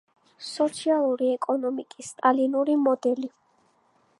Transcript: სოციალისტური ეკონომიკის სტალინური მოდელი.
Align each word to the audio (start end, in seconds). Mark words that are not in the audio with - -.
სოციალისტური 0.45 1.29
ეკონომიკის 1.33 2.09
სტალინური 2.15 2.79
მოდელი. 2.87 3.31